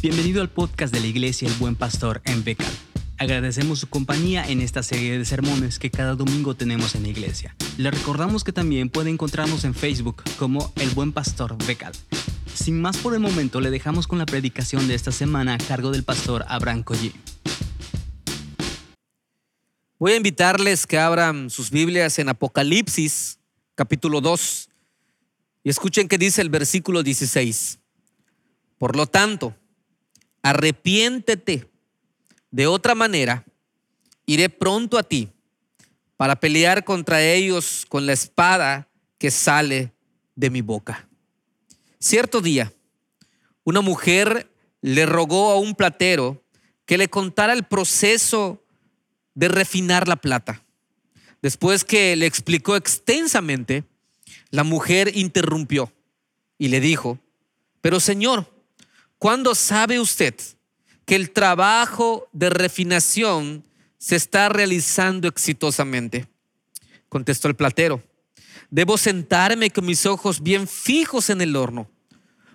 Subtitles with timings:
[0.00, 2.72] Bienvenido al podcast de la Iglesia El Buen Pastor en Becal.
[3.16, 7.56] Agradecemos su compañía en esta serie de sermones que cada domingo tenemos en la iglesia.
[7.78, 11.92] Le recordamos que también puede encontrarnos en Facebook como El Buen Pastor Becal.
[12.54, 15.90] Sin más por el momento, le dejamos con la predicación de esta semana a cargo
[15.90, 17.12] del pastor Abraham Collí.
[19.98, 23.40] Voy a invitarles que abran sus Biblias en Apocalipsis,
[23.74, 24.68] capítulo 2,
[25.64, 27.80] y escuchen qué dice el versículo 16.
[28.78, 29.56] Por lo tanto,
[30.42, 31.70] arrepiéntete.
[32.50, 33.44] De otra manera,
[34.26, 35.28] iré pronto a ti
[36.16, 38.88] para pelear contra ellos con la espada
[39.18, 39.92] que sale
[40.34, 41.08] de mi boca.
[41.98, 42.72] Cierto día,
[43.64, 46.42] una mujer le rogó a un platero
[46.86, 48.64] que le contara el proceso
[49.34, 50.64] de refinar la plata.
[51.42, 53.84] Después que le explicó extensamente,
[54.50, 55.92] la mujer interrumpió
[56.56, 57.18] y le dijo,
[57.80, 58.50] pero señor,
[59.18, 60.34] ¿Cuándo sabe usted
[61.04, 63.64] que el trabajo de refinación
[63.98, 66.28] se está realizando exitosamente?
[67.08, 68.02] Contestó el platero.
[68.70, 71.90] Debo sentarme con mis ojos bien fijos en el horno,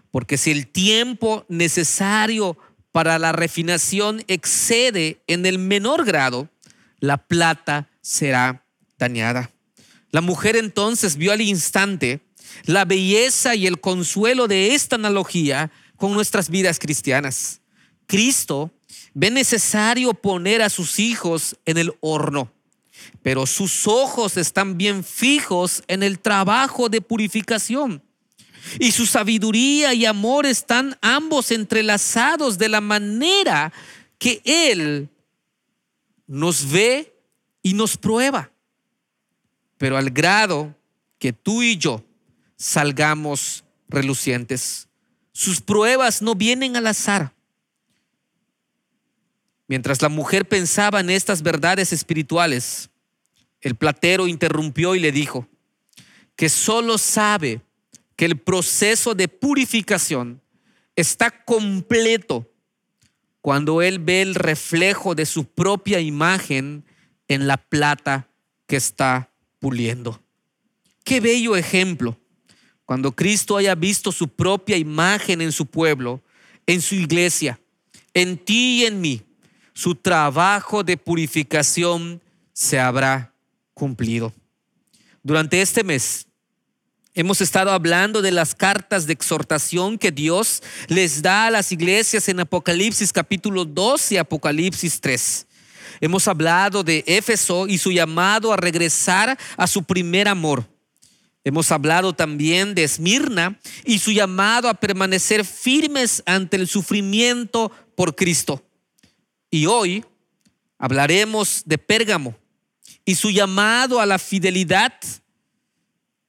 [0.10, 2.58] porque si el tiempo necesario
[2.94, 6.50] para la refinación excede en el menor grado,
[7.00, 8.64] la plata será
[8.98, 9.52] dañada.
[10.12, 12.22] La mujer entonces vio al instante
[12.66, 17.62] la belleza y el consuelo de esta analogía con nuestras vidas cristianas.
[18.08, 18.72] Cristo
[19.14, 22.52] ve necesario poner a sus hijos en el horno,
[23.22, 28.04] pero sus ojos están bien fijos en el trabajo de purificación.
[28.80, 33.74] Y su sabiduría y amor están ambos entrelazados de la manera
[34.18, 35.10] que Él
[36.28, 37.14] nos ve
[37.62, 38.52] y nos prueba.
[39.78, 40.76] Pero al grado
[41.20, 42.04] que tú y yo
[42.56, 44.88] salgamos relucientes.
[45.34, 47.34] Sus pruebas no vienen al azar.
[49.68, 52.90] Mientras la mujer pensaba en estas verdades espirituales,
[53.62, 55.48] el platero interrumpió y le dijo
[56.36, 57.62] que solo sabe
[58.16, 60.42] que el proceso de purificación
[60.96, 62.48] está completo
[63.42, 66.86] cuando él ve el reflejo de su propia imagen
[67.28, 68.30] en la plata
[68.68, 70.22] que está puliendo.
[71.04, 72.18] Qué bello ejemplo
[72.86, 76.22] cuando Cristo haya visto su propia imagen en su pueblo,
[76.66, 77.60] en su iglesia,
[78.14, 79.22] en ti y en mí,
[79.74, 82.22] su trabajo de purificación
[82.54, 83.34] se habrá
[83.74, 84.34] cumplido.
[85.24, 86.28] Durante este mes
[87.16, 92.28] hemos estado hablando de las cartas de exhortación que Dios les da a las iglesias
[92.30, 95.48] en Apocalipsis capítulo 2 y Apocalipsis 3.
[96.02, 100.73] Hemos hablado de Éfeso y su llamado a regresar a su primer amor.
[101.46, 108.16] Hemos hablado también de Esmirna y su llamado a permanecer firmes ante el sufrimiento por
[108.16, 108.64] Cristo.
[109.52, 110.06] Y hoy
[110.78, 112.36] hablaremos de Pérgamo
[113.04, 114.94] y su llamado a la fidelidad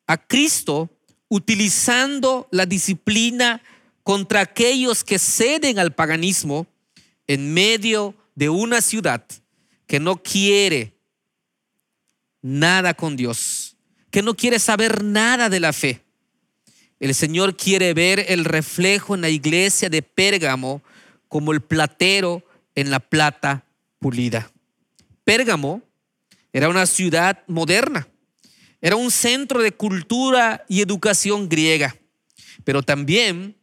[0.07, 0.91] a Cristo
[1.29, 3.63] utilizando la disciplina
[4.03, 6.67] contra aquellos que ceden al paganismo
[7.27, 9.25] en medio de una ciudad
[9.87, 10.93] que no quiere
[12.43, 13.64] nada con Dios
[14.15, 16.01] que no quiere saber nada de la fe.
[17.01, 20.85] El Señor quiere ver el reflejo en la iglesia de Pérgamo
[21.27, 23.65] como el platero en la plata
[23.99, 24.53] pulida.
[25.25, 25.83] Pérgamo
[26.53, 28.07] era una ciudad moderna,
[28.81, 31.97] era un centro de cultura y educación griega,
[32.63, 33.57] pero también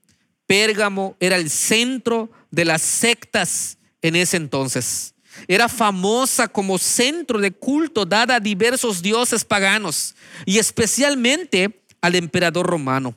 [0.47, 5.10] Pérgamo era el centro de las sectas en ese entonces.
[5.47, 10.16] Era famosa como centro de culto dada a diversos dioses paganos
[10.46, 13.16] y especialmente al emperador romano.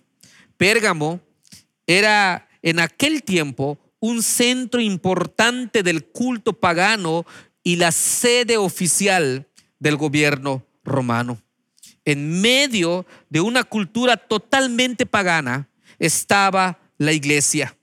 [0.57, 1.21] Pérgamo
[1.87, 7.25] era en aquel tiempo un centro importante del culto pagano
[7.63, 9.49] y la sede oficial
[9.79, 11.41] del gobierno romano.
[12.05, 15.69] En medio de una cultura totalmente pagana
[15.99, 17.75] estaba la iglesia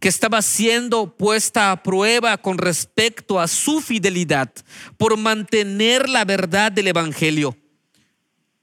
[0.00, 4.50] que estaba siendo puesta a prueba con respecto a su fidelidad
[4.96, 7.56] por mantener la verdad del Evangelio.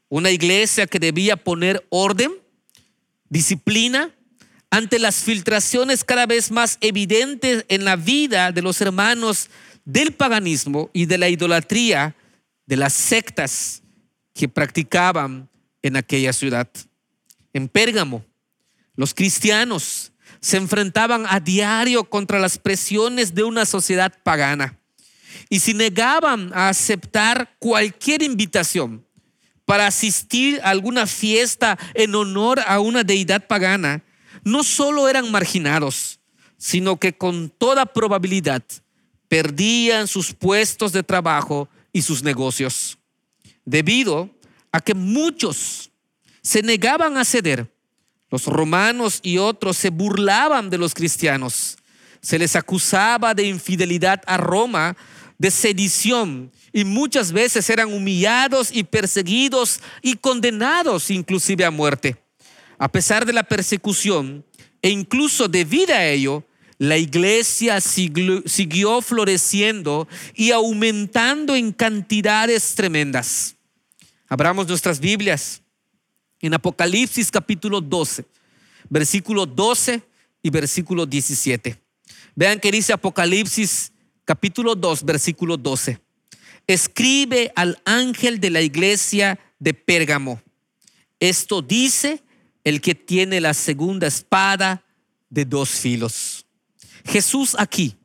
[0.10, 2.31] Una iglesia que debía poner orden,
[3.30, 4.13] disciplina,
[4.69, 9.50] ante las filtraciones cada vez más evidentes en la vida de los hermanos
[9.83, 12.16] del paganismo y de la idolatría
[12.66, 13.83] de las sectas
[14.33, 15.50] que practicaban
[15.81, 16.69] en aquella ciudad.
[17.54, 18.24] En Pérgamo,
[18.95, 20.11] los cristianos
[20.42, 24.78] se enfrentaban a diario contra las presiones de una sociedad pagana
[25.50, 29.06] y si negaban a aceptar cualquier invitación
[29.66, 34.04] para asistir a alguna fiesta en honor a una deidad pagana,
[34.44, 36.20] no solo eran marginados,
[36.58, 38.64] sino que con toda probabilidad
[39.28, 42.98] perdían sus puestos de trabajo y sus negocios,
[43.66, 44.30] debido
[44.72, 45.92] a que muchos
[46.42, 47.74] se negaban a ceder.
[48.31, 51.78] Los romanos y otros se burlaban de los cristianos.
[52.22, 54.95] Se les acusaba de infidelidad a Roma,
[55.38, 62.16] de sedición, y muchas veces eran humillados y perseguidos y condenados inclusive a muerte.
[62.78, 64.45] A pesar de la persecución
[64.81, 66.45] e incluso debido a ello,
[66.78, 73.56] la iglesia siguió floreciendo y aumentando en cantidades tremendas.
[74.28, 75.62] Abramos nuestras Biblias
[76.42, 78.26] en Apocalipsis capítulo 12,
[78.90, 80.02] versículo 12
[80.42, 81.80] y versículo 17.
[82.36, 83.92] Vean que dice Apocalipsis
[84.26, 86.00] capítulo 2, versículo 12.
[86.68, 90.42] Escribe al ángel de la iglesia de Pérgamo.
[91.20, 92.24] Esto dice
[92.64, 94.84] el que tiene la segunda espada
[95.30, 96.46] de dos filos.
[97.06, 97.96] Jesús aquí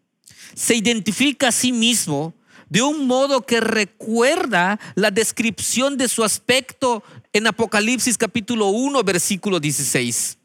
[0.55, 2.35] se identifica a sí mismo
[2.69, 7.03] de un modo que recuerda la descripción de su aspecto
[7.37, 10.39] en Apocalipsis capítulo 1, versículo 16.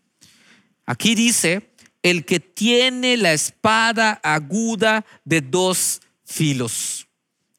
[0.86, 1.72] Aquí dice,
[2.04, 7.08] el que tiene la espada aguda de dos filos.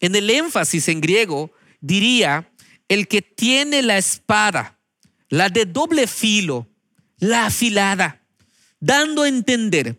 [0.00, 1.50] En el énfasis en griego
[1.80, 2.52] diría,
[2.88, 4.78] el que tiene la espada,
[5.30, 6.68] la de doble filo,
[7.18, 8.22] la afilada,
[8.80, 9.98] dando a entender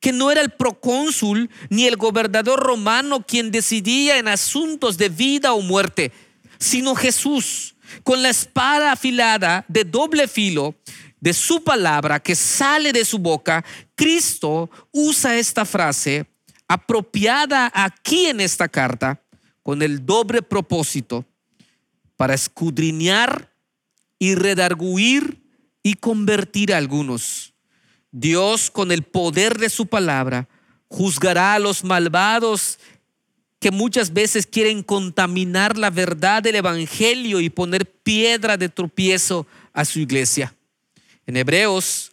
[0.00, 5.52] que no era el procónsul ni el gobernador romano quien decidía en asuntos de vida
[5.52, 6.10] o muerte,
[6.58, 10.74] sino Jesús, con la espada afilada de doble filo
[11.20, 16.26] de su palabra que sale de su boca, Cristo usa esta frase
[16.66, 19.22] apropiada aquí en esta carta
[19.62, 21.24] con el doble propósito
[22.16, 23.52] para escudriñar
[24.18, 25.42] y redarguir
[25.82, 27.54] y convertir a algunos.
[28.10, 30.48] Dios con el poder de su palabra
[30.88, 32.78] juzgará a los malvados
[33.62, 39.84] que muchas veces quieren contaminar la verdad del Evangelio y poner piedra de tropiezo a
[39.84, 40.52] su iglesia.
[41.28, 42.10] En Hebreos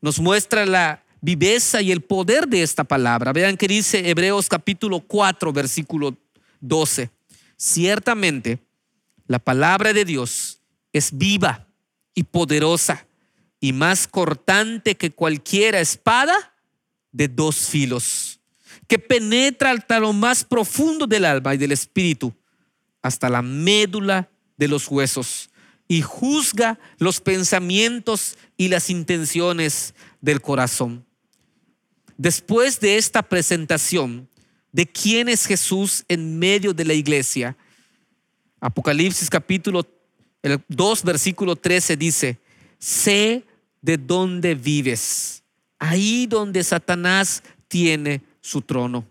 [0.00, 3.32] nos muestra la viveza y el poder de esta palabra.
[3.32, 6.16] Vean que dice Hebreos capítulo 4, versículo
[6.60, 7.10] 12.
[7.56, 8.60] Ciertamente,
[9.26, 10.60] la palabra de Dios
[10.92, 11.66] es viva
[12.14, 13.04] y poderosa
[13.58, 16.54] y más cortante que cualquiera espada
[17.10, 18.38] de dos filos,
[18.86, 22.34] que penetra hasta lo más profundo del alma y del espíritu,
[23.02, 25.50] hasta la médula de los huesos,
[25.88, 31.04] y juzga los pensamientos y las intenciones del corazón.
[32.16, 34.28] Después de esta presentación
[34.72, 37.56] de quién es Jesús en medio de la iglesia,
[38.60, 39.86] Apocalipsis capítulo
[40.68, 42.38] 2, versículo 13 dice,
[42.78, 43.44] sé
[43.82, 45.42] de dónde vives,
[45.78, 49.06] ahí donde Satanás tiene su trono.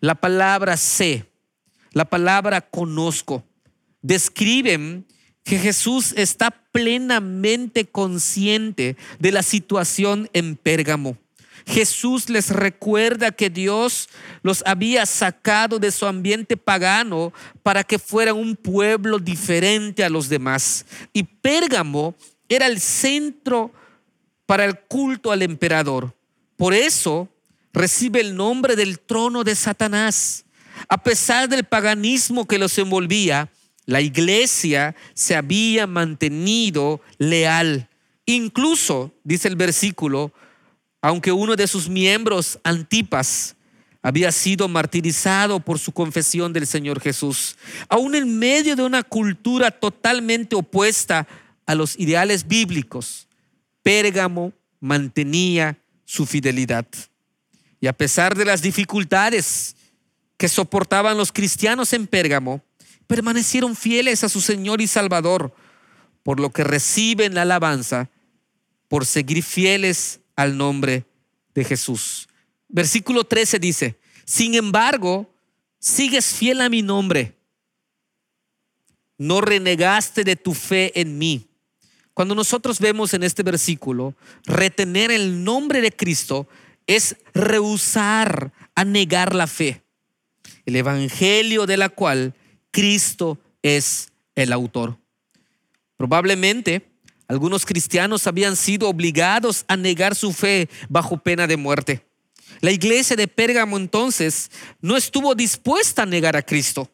[0.00, 1.24] La palabra sé,
[1.92, 3.42] la palabra conozco,
[4.02, 5.06] describen
[5.42, 11.16] que Jesús está plenamente consciente de la situación en Pérgamo.
[11.66, 14.10] Jesús les recuerda que Dios
[14.42, 17.32] los había sacado de su ambiente pagano
[17.62, 20.84] para que fueran un pueblo diferente a los demás.
[21.14, 22.14] Y Pérgamo
[22.48, 23.72] era el centro
[24.44, 26.14] para el culto al emperador.
[26.56, 27.28] Por eso
[27.76, 30.46] recibe el nombre del trono de Satanás.
[30.88, 33.50] A pesar del paganismo que los envolvía,
[33.84, 37.88] la iglesia se había mantenido leal.
[38.24, 40.32] Incluso, dice el versículo,
[41.02, 43.54] aunque uno de sus miembros, Antipas,
[44.02, 47.56] había sido martirizado por su confesión del Señor Jesús,
[47.88, 51.28] aún en medio de una cultura totalmente opuesta
[51.66, 53.28] a los ideales bíblicos,
[53.82, 56.86] Pérgamo mantenía su fidelidad.
[57.86, 59.76] Y a pesar de las dificultades
[60.36, 62.60] que soportaban los cristianos en Pérgamo,
[63.06, 65.54] permanecieron fieles a su Señor y Salvador,
[66.24, 68.10] por lo que reciben la alabanza
[68.88, 71.04] por seguir fieles al nombre
[71.54, 72.28] de Jesús.
[72.66, 75.32] Versículo 13 dice, sin embargo,
[75.78, 77.36] sigues fiel a mi nombre,
[79.16, 81.46] no renegaste de tu fe en mí
[82.16, 84.14] cuando nosotros vemos en este versículo,
[84.46, 86.48] retener el nombre de Cristo
[86.86, 89.82] es rehusar a negar la fe,
[90.64, 92.34] el evangelio de la cual
[92.70, 94.98] Cristo es el autor.
[95.96, 96.96] Probablemente
[97.28, 102.06] algunos cristianos habían sido obligados a negar su fe bajo pena de muerte.
[102.60, 104.50] La iglesia de Pérgamo entonces
[104.80, 106.90] no estuvo dispuesta a negar a Cristo.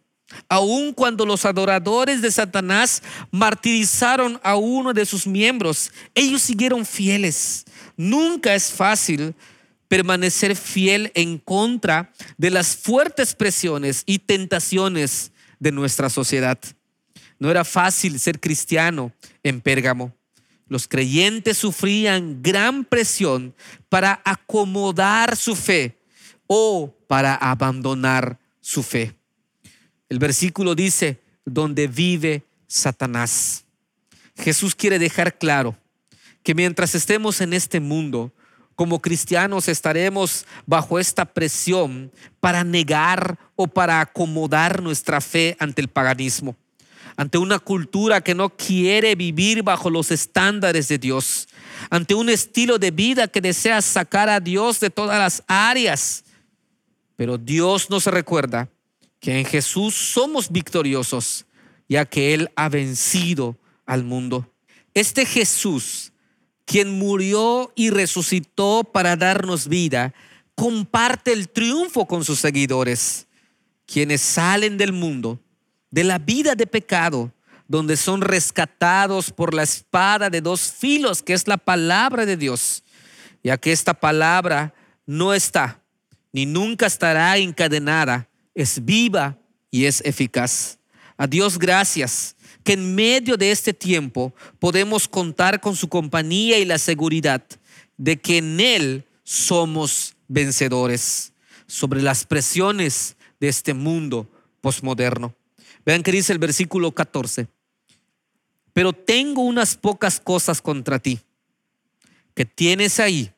[0.49, 7.65] Aun cuando los adoradores de Satanás martirizaron a uno de sus miembros, ellos siguieron fieles.
[7.97, 9.35] Nunca es fácil
[9.93, 16.59] permanecer fiel en contra de las fuertes presiones y tentaciones de nuestra sociedad.
[17.39, 20.17] No era fácil ser cristiano en Pérgamo.
[20.67, 23.55] Los creyentes sufrían gran presión
[23.91, 25.99] para acomodar su fe
[26.47, 29.15] o para abandonar su fe.
[30.09, 33.67] El versículo dice, donde vive Satanás.
[34.39, 35.77] Jesús quiere dejar claro
[36.43, 38.33] que mientras estemos en este mundo,
[38.83, 42.11] como cristianos estaremos bajo esta presión
[42.41, 46.57] para negar o para acomodar nuestra fe ante el paganismo,
[47.17, 51.47] ante una cultura que no quiere vivir bajo los estándares de Dios,
[51.91, 56.25] ante un estilo de vida que desea sacar a Dios de todas las áreas.
[57.15, 58.69] Pero Dios nos recuerda
[59.21, 61.47] que en Jesús somos victoriosos,
[61.89, 64.53] ya que Él ha vencido al mundo.
[64.93, 66.12] Este Jesús,
[66.73, 70.15] quien murió y resucitó para darnos vida,
[70.55, 73.27] comparte el triunfo con sus seguidores,
[73.85, 75.39] quienes salen del mundo,
[75.91, 77.31] de la vida de pecado,
[77.69, 82.83] donde son rescatados por la espada de dos filos, que es la palabra de Dios,
[83.45, 84.73] ya que esta palabra
[85.05, 85.83] no está
[86.33, 89.37] ni nunca estará encadenada, es viva
[89.71, 90.79] y es eficaz.
[91.19, 92.35] A Dios gracias
[92.65, 97.43] que en medio de este tiempo podemos contar con su compañía y la seguridad
[97.97, 101.33] de que en Él somos vencedores
[101.67, 104.29] sobre las presiones de este mundo
[104.61, 105.35] posmoderno.
[105.85, 107.49] Vean que dice el versículo 14.
[108.73, 111.21] Pero tengo unas pocas cosas contra ti,
[112.35, 113.33] que tienes ahí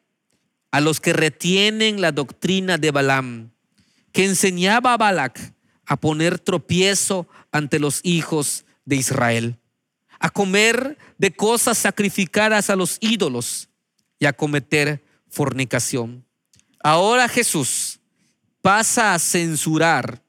[0.71, 3.51] a los que retienen la doctrina de Balaam,
[4.13, 5.55] que enseñaba a Balac
[5.87, 9.59] a poner tropiezo ante los hijos de Israel,
[10.19, 13.69] a comer de cosas sacrificadas a los ídolos
[14.19, 16.25] y a cometer fornicación.
[16.83, 18.01] Ahora Jesús
[18.63, 20.23] pasa a censurar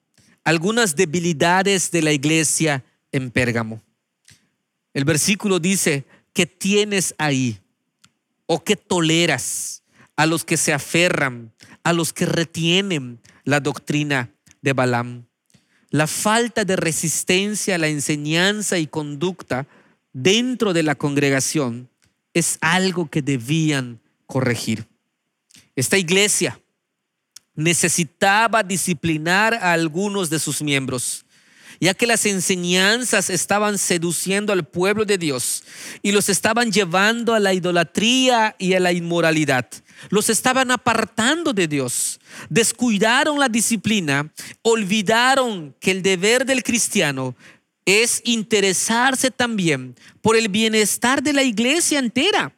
[0.44, 3.82] algunas debilidades de la iglesia en Pérgamo.
[4.94, 7.60] El versículo dice que tienes ahí
[8.46, 9.84] o que toleras
[10.16, 14.32] a los que se aferran, a los que retienen la doctrina
[14.62, 15.26] de Balaam
[15.96, 19.66] la falta de resistencia a la enseñanza y conducta
[20.12, 21.90] dentro de la congregación
[22.34, 24.86] es algo que debían corregir.
[25.74, 26.60] Esta iglesia
[27.56, 31.26] necesitaba disciplinar a algunos de sus miembros,
[31.80, 35.64] ya que las enseñanzas estaban seduciendo al pueblo de Dios
[36.02, 39.70] y los estaban llevando a la idolatría y a la inmoralidad
[40.10, 47.36] los estaban apartando de Dios, descuidaron la disciplina, olvidaron que el deber del cristiano
[47.86, 52.54] es interesarse también por el bienestar de la iglesia entera.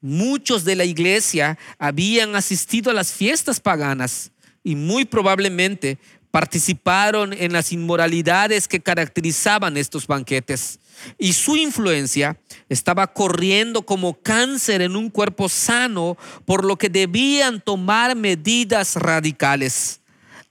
[0.00, 4.30] Muchos de la iglesia habían asistido a las fiestas paganas
[4.62, 5.98] y muy probablemente
[6.36, 10.80] participaron en las inmoralidades que caracterizaban estos banquetes
[11.16, 12.38] y su influencia
[12.68, 20.02] estaba corriendo como cáncer en un cuerpo sano, por lo que debían tomar medidas radicales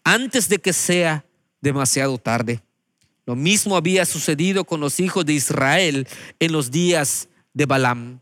[0.04, 1.24] antes de que sea
[1.62, 2.64] demasiado tarde.
[3.28, 6.08] Lo mismo había sucedido con los hijos de Israel
[6.40, 8.22] en los días de Balaam.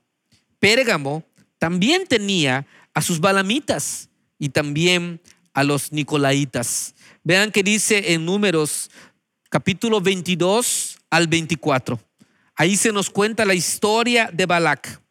[0.59, 1.23] Pérgamo
[1.59, 5.21] también tenía a sus balamitas y también
[5.53, 6.93] a los nicolaitas.
[7.23, 8.91] Vean que dice en números
[9.49, 11.99] capítulo 22 al 24.
[12.55, 15.01] Ahí se nos cuenta la historia de Balac.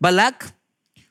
[0.00, 0.52] Balac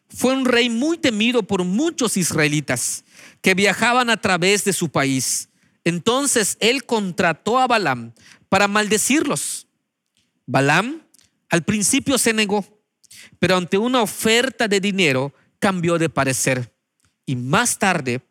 [0.10, 3.06] fue un rey muy temido por muchos israelitas
[3.42, 5.50] que viajaban a través de su país.
[5.86, 8.12] Entonces él contrató a Balaam
[8.50, 9.68] para maldecirlos.
[10.46, 11.02] Balaam
[11.50, 12.66] al principio se negó,
[13.40, 16.74] pero ante una oferta de dinero cambió de parecer.
[17.26, 18.22] Y más tarde,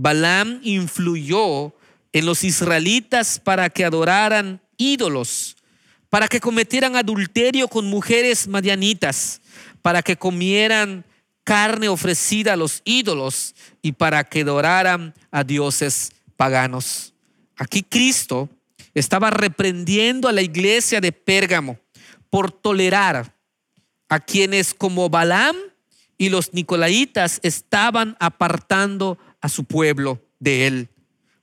[0.00, 1.74] Balaam influyó
[2.12, 5.56] en los israelitas para que adoraran ídolos
[6.10, 9.40] para que cometieran adulterio con mujeres madianitas,
[9.80, 11.04] para que comieran
[11.44, 17.14] carne ofrecida a los ídolos y para que adoraran a dioses paganos.
[17.56, 18.48] Aquí Cristo
[18.92, 21.78] estaba reprendiendo a la iglesia de Pérgamo
[22.28, 23.36] por tolerar
[24.08, 25.56] a quienes como Balaam
[26.18, 30.88] y los nicolaitas estaban apartando a su pueblo de él,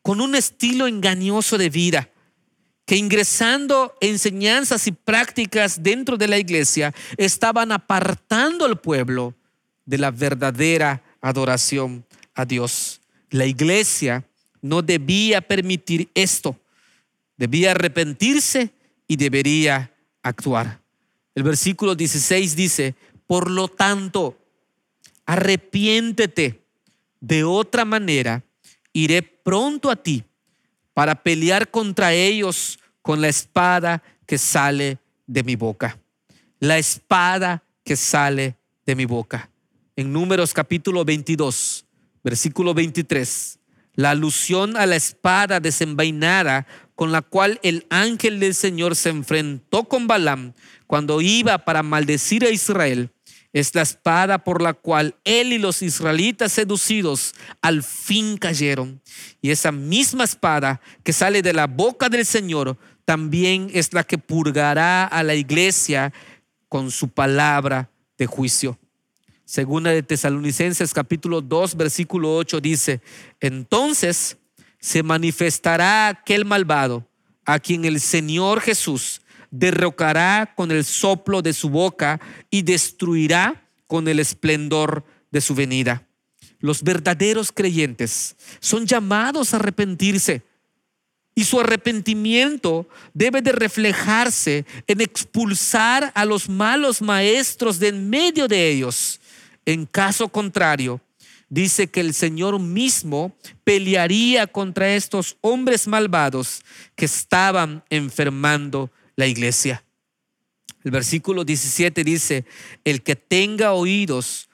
[0.02, 2.10] con un estilo engañoso de vida
[2.86, 9.36] que ingresando enseñanzas y prácticas dentro de la iglesia estaban apartando al pueblo
[9.86, 13.02] de la verdadera adoración a Dios.
[13.30, 14.26] La iglesia
[14.62, 16.58] no debía permitir esto,
[17.36, 18.72] debía arrepentirse
[19.06, 20.82] y debería actuar.
[21.36, 22.96] El versículo 16 dice,
[23.28, 24.38] por lo tanto,
[25.26, 26.64] arrepiéntete,
[27.20, 28.44] De otra manera,
[28.94, 30.24] iré pronto a ti
[30.94, 36.00] para pelear contra ellos con la espada que sale de mi boca.
[36.60, 39.50] La espada que sale de mi boca.
[39.96, 41.86] En Números capítulo 22,
[42.24, 43.60] versículo 23,
[43.96, 49.84] la alusión a la espada desenvainada con la cual el ángel del Señor se enfrentó
[49.86, 50.54] con Balaam
[50.88, 53.12] cuando iba para maldecir a Israel,
[53.54, 59.02] es la espada por la cual él y los israelitas seducidos al fin cayeron.
[59.42, 64.18] Y esa misma espada que sale de la boca del Señor también es la que
[64.18, 66.14] purgará a la iglesia
[66.68, 68.78] con su palabra de juicio.
[69.46, 73.02] Segunda de Tesalonicenses capítulo 2 versículo 8 dice,
[73.40, 74.38] entonces
[74.80, 77.08] se manifestará aquel malvado
[77.46, 84.08] a quien el Señor Jesús derrocará con el soplo de su boca y destruirá con
[84.08, 86.08] el esplendor de su venida.
[86.60, 90.44] Los verdaderos creyentes son llamados a arrepentirse
[91.36, 98.48] y su arrepentimiento debe de reflejarse en expulsar a los malos maestros de en medio
[98.48, 99.20] de ellos.
[99.64, 101.00] En caso contrario,
[101.48, 106.64] dice que el Señor mismo pelearía contra estos hombres malvados
[106.96, 109.84] que estaban enfermando la iglesia.
[110.86, 112.46] El versículo 17 dice,
[112.86, 114.48] el que tenga oídos,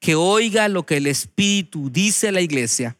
[0.00, 2.96] que oiga lo que el Espíritu dice a la iglesia.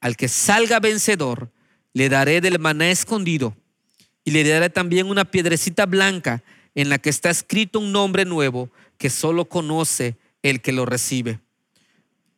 [0.00, 1.52] Al que salga vencedor,
[1.92, 3.56] le daré del maná escondido
[4.24, 6.42] y le daré también una piedrecita blanca
[6.74, 11.40] en la que está escrito un nombre nuevo que solo conoce el que lo recibe.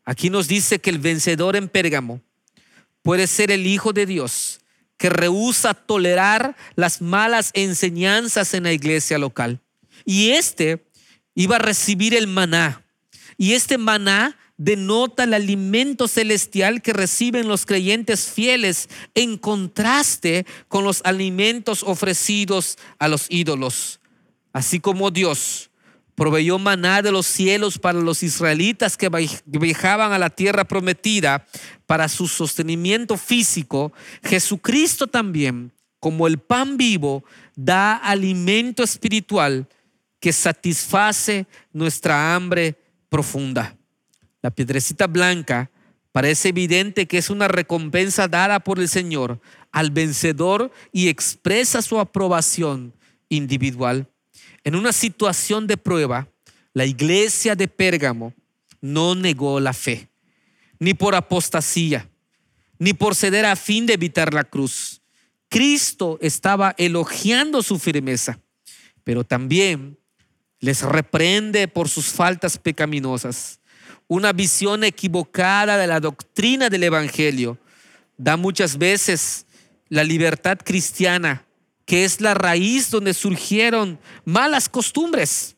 [0.04, 2.20] Aquí nos dice que el vencedor en Pérgamo
[3.02, 4.59] puede ser el Hijo de Dios
[5.00, 9.62] que rehúsa tolerar las malas enseñanzas en la iglesia local.
[10.04, 10.84] Y este
[11.34, 12.84] iba a recibir el maná.
[13.38, 20.84] Y este maná denota el alimento celestial que reciben los creyentes fieles en contraste con
[20.84, 24.00] los alimentos ofrecidos a los ídolos.
[24.52, 25.69] Así como Dios
[26.20, 29.08] proveyó maná de los cielos para los israelitas que
[29.46, 31.46] viajaban a la tierra prometida
[31.86, 33.90] para su sostenimiento físico,
[34.22, 37.24] Jesucristo también, como el pan vivo,
[37.56, 39.66] da alimento espiritual
[40.20, 42.76] que satisface nuestra hambre
[43.08, 43.74] profunda.
[44.42, 45.70] La piedrecita blanca
[46.12, 49.40] parece evidente que es una recompensa dada por el Señor
[49.72, 52.92] al vencedor y expresa su aprobación
[53.30, 54.06] individual.
[54.64, 56.28] En una situación de prueba,
[56.72, 58.34] la iglesia de Pérgamo
[58.80, 60.08] no negó la fe,
[60.78, 62.08] ni por apostasía,
[62.78, 65.00] ni por ceder a fin de evitar la cruz.
[65.48, 68.38] Cristo estaba elogiando su firmeza,
[69.04, 69.98] pero también
[70.60, 73.60] les reprende por sus faltas pecaminosas
[74.10, 77.58] una visión equivocada de la doctrina del Evangelio.
[78.18, 79.46] Da muchas veces
[79.88, 81.44] la libertad cristiana,
[81.90, 85.56] que es la raíz donde surgieron malas costumbres.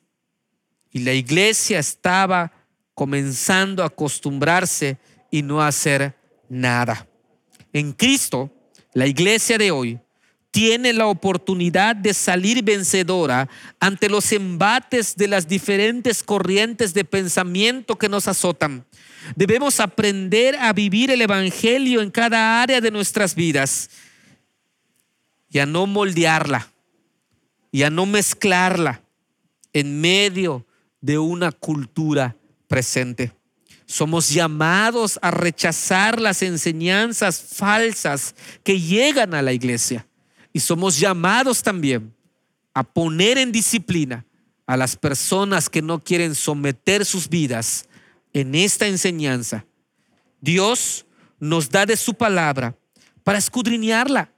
[0.91, 2.51] Y la iglesia estaba
[2.95, 4.97] comenzando a acostumbrarse
[5.31, 6.17] y no a hacer
[6.49, 7.07] nada.
[7.75, 8.51] En Cristo,
[8.95, 10.01] la iglesia de hoy
[10.51, 17.99] tiene la oportunidad de salir vencedora ante los embates de las diferentes corrientes de pensamiento
[17.99, 18.87] que nos azotan.
[19.37, 23.91] Debemos aprender a vivir el Evangelio en cada área de nuestras vidas
[25.53, 26.73] y a no moldearla
[27.71, 29.03] y a no mezclarla
[29.73, 30.67] en medio
[31.01, 32.37] de una cultura
[32.67, 33.33] presente.
[33.85, 38.35] Somos llamados a rechazar las enseñanzas falsas
[38.65, 40.07] que llegan a la iglesia
[40.53, 42.15] y somos llamados también
[42.73, 44.25] a poner en disciplina
[44.67, 47.87] a las personas que no quieren someter sus vidas
[48.33, 49.67] en esta enseñanza.
[50.41, 51.05] Dios
[51.39, 52.75] nos da de su palabra
[53.23, 54.32] para escudriñarla,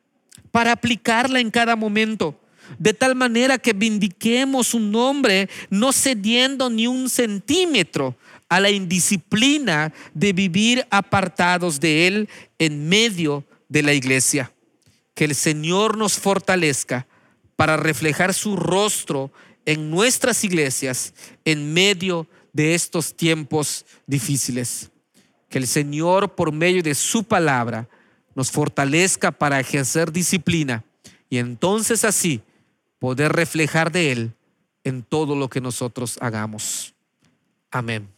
[0.54, 2.38] para aplicarla en cada momento,
[2.78, 8.16] de tal manera que vindiquemos su nombre, no cediendo ni un centímetro
[8.48, 12.28] a la indisciplina de vivir apartados de Él
[12.60, 14.52] en medio de la iglesia
[15.16, 17.08] que el Señor nos fortalezca
[17.56, 19.32] para reflejar su rostro
[19.66, 21.14] en nuestras iglesias
[21.44, 24.92] en medio de estos tiempos difíciles.
[25.48, 27.88] Que el Señor, por medio de su palabra,
[28.34, 30.84] nos fortalezca para ejercer disciplina
[31.28, 32.42] y entonces así
[32.98, 34.32] poder reflejar de Él
[34.84, 36.94] en todo lo que nosotros hagamos.
[37.70, 38.13] Amén.